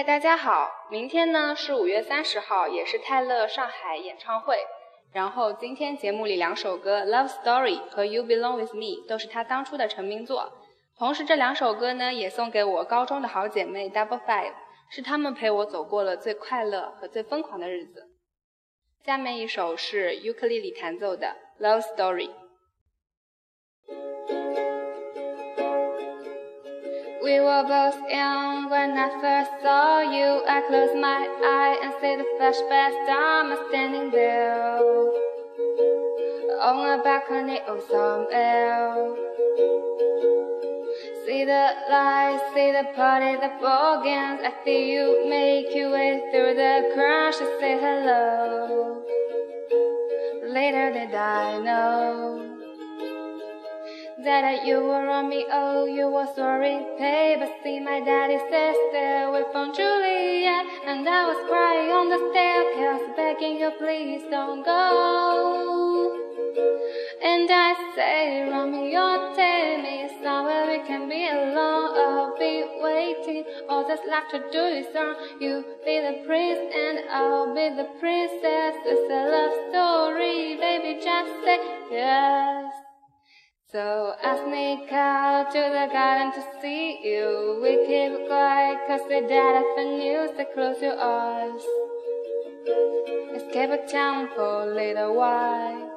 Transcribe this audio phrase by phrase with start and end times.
[0.00, 0.86] 嗨，大家好！
[0.90, 4.56] 明天呢是五月三十号，也是泰勒上海演唱会。
[5.12, 10.54] 然后今天节目里两首歌《Love Story》和《You Belong With Me》都是他当初的成名作。
[10.96, 14.54] 同时这两首歌呢也送给我高中的好姐妹 Double Five，
[14.90, 18.04] 是她们陪我走过了最快乐和最疯狂的日子。
[19.04, 22.28] 下面一首是尤克里里弹奏的《Love Story》。
[27.30, 30.42] We were both young when I first saw you.
[30.48, 31.20] I close my
[31.58, 34.80] eye and see the flashback I'm standing there
[36.58, 39.14] on a balcony of some air.
[41.24, 44.40] See the lights, see the party that begins.
[44.42, 49.04] I see you make your way through the crowd to say hello.
[50.52, 52.09] Later did I know
[54.24, 57.36] that you were on me, oh, you were sorry, pay.
[57.38, 60.66] But see, my daddy says stay away from Juliet.
[60.86, 66.20] And I was crying on the staircase, begging you, please don't go.
[67.22, 71.92] And I say, Romeo, tell me somewhere we can be alone.
[71.96, 73.44] I'll be waiting.
[73.68, 75.16] All that's left to do is earn.
[75.40, 78.74] You be the prince and I'll be the princess.
[78.84, 81.00] It's a love story, baby.
[81.04, 81.58] Just say
[81.92, 82.69] yes.
[83.72, 87.60] So I sneak out to the garden to see you.
[87.62, 90.30] We keep quiet cause the dad the news.
[90.36, 91.62] So close your eyes.
[93.36, 95.88] Escape a town for a little while.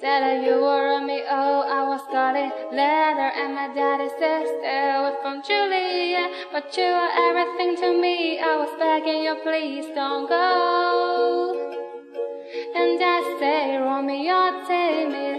[0.00, 5.14] Daddy, you were me, oh, I was calling letter, and my daddy says stay away
[5.22, 6.26] from Julia.
[6.50, 11.70] But you are everything to me, I was begging you, please don't go.
[12.74, 15.29] And I say, Romeo, take me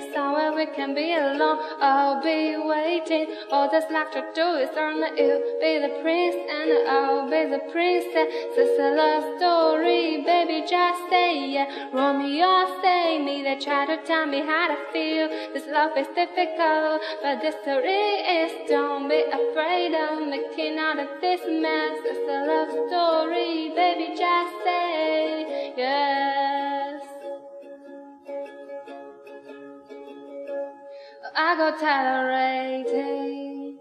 [0.71, 1.59] we can be alone.
[1.81, 3.27] I'll be waiting.
[3.51, 7.45] All that's left to do is earn that you be the prince and I'll be
[7.49, 8.27] the princess.
[8.55, 11.89] It's a love story, baby, just say yeah.
[11.93, 13.43] Romeo, say me.
[13.43, 15.27] They try to tell me how to feel.
[15.53, 21.09] This love is difficult, but the story is don't be afraid of making out of
[21.19, 21.97] this mess.
[22.05, 26.40] It's a love story, baby, just say yes.
[31.51, 33.77] I got tolerating,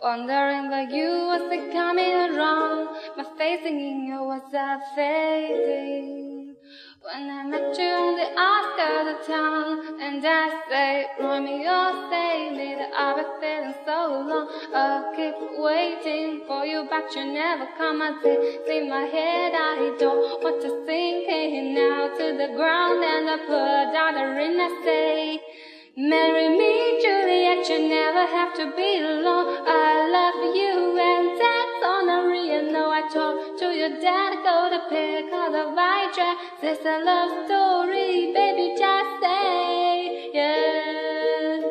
[0.00, 2.94] wondering where you was coming wrong.
[3.16, 6.54] My face in you was a fading.
[7.02, 12.76] When I met you on the outskirts of town, and I say, Romeo, say me
[12.78, 14.46] that I've been feeling so long.
[14.72, 18.00] I'll keep waiting for you, but you never come.
[18.00, 21.26] I see in my head, I don't want to sink
[21.74, 24.60] now to the ground, and I put out a ring.
[24.60, 25.47] I say.
[25.97, 29.45] Marry me, Juliet, you never have to be alone.
[29.67, 32.49] I love you, and that's honorary.
[32.57, 36.37] And no, I told to your dad, go to pick up the white dress.
[36.63, 41.63] It's a love story, baby, just say yes.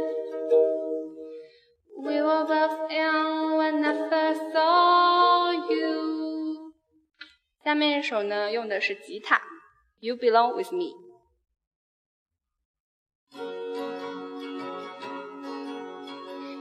[1.99, 6.73] We were both young when I first saw you.
[7.65, 9.41] 下面一首呢，用的是吉他，
[10.01, 10.93] You Belong With Me。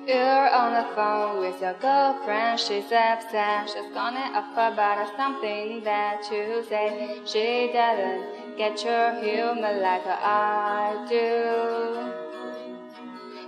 [0.06, 6.22] You're on the phone with your girlfriend, she's upset, she's gonna offer about something that
[6.30, 7.18] you say.
[7.26, 12.26] She doesn't get your humor like I do.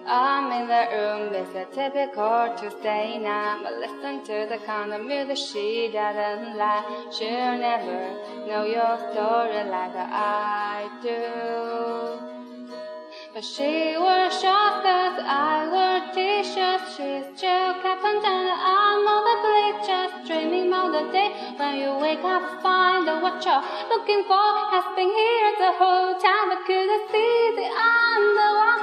[0.05, 5.07] I'm in the room, it's a typical Tuesday night, but listen to the kind of
[5.07, 6.85] music she doesn't like.
[7.13, 8.19] She'll never
[8.49, 12.29] know your story like I do.
[13.33, 15.88] But she wore short skirts, I wore
[16.49, 16.97] t-shirts.
[16.97, 17.29] She's
[17.83, 18.49] kept on down.
[18.49, 19.19] I'm the
[19.85, 24.49] just dreaming about the day when you wake up, find that what you're looking for
[24.73, 26.49] has been here the whole time.
[26.49, 28.78] But couldn't see that I'm the one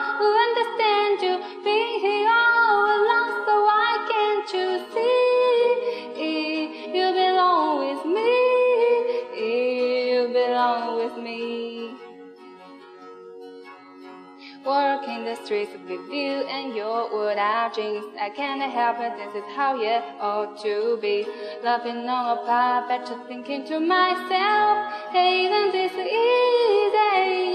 [15.45, 18.05] streets with you and your without dreams.
[18.19, 21.25] I can't help it, this is how you ought to be.
[21.63, 26.95] Laughing on a but just thinking to myself, hey, then this is easy.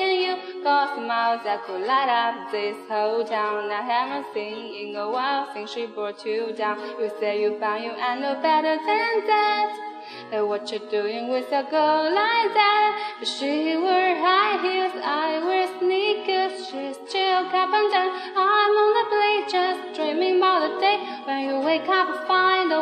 [0.07, 3.71] And you got smiles that could light up this whole town.
[3.71, 6.79] I haven't seen in a while since she brought you down.
[6.79, 9.91] You say you found you, I know better than that.
[10.33, 13.17] And what you're doing with a girl like that?
[13.19, 15.40] But she wear high heels, I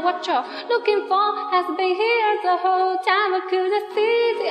[0.08, 3.30] what you're looking for has been here the whole time.
[3.36, 4.48] I couldn't see the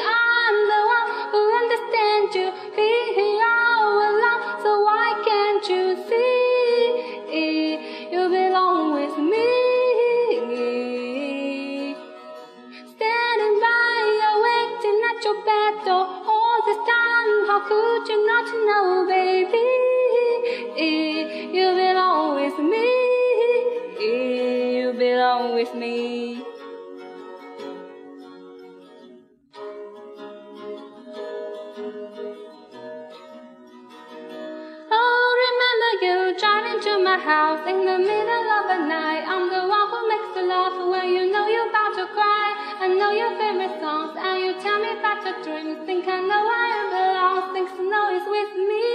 [25.47, 26.44] belong with me.
[34.89, 39.23] Oh, remember you driving to my house in the middle of the night.
[39.27, 42.53] I'm the one who makes you laugh when you know you're about to cry.
[42.79, 45.85] I know your favorite songs and you tell me about your dreams.
[45.85, 47.53] Think I know where you belong.
[47.53, 48.85] Think to know it's with me.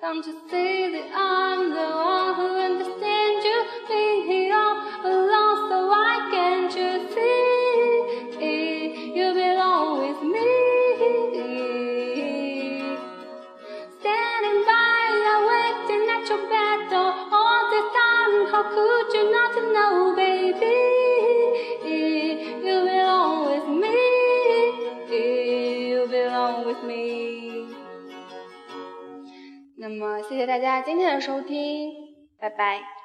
[0.00, 2.11] Come to say that I'm the one
[30.52, 31.94] 大家今天的收听，
[32.38, 33.01] 拜拜。